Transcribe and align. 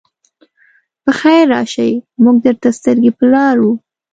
پخير 1.03 1.43
راشئ! 1.53 1.89
موږ 2.23 2.35
درته 2.45 2.69
سترګې 2.79 3.11
په 3.17 3.25
لار 3.33 3.55
وو. 3.63 3.73